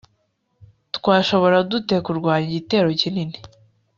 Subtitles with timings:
[0.95, 3.37] twashobora dute kurwanya igitero kinini